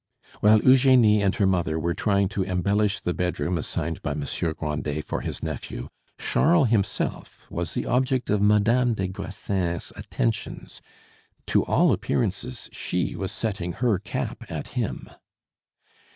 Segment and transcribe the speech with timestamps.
[0.39, 5.05] While Eugenie and her mother were trying to embellish the bedroom assigned by Monsieur Grandet
[5.05, 10.81] for his nephew, Charles himself was the object of Madame des Grassins' attentions;
[11.45, 15.07] to all appearances she was setting her cap at him.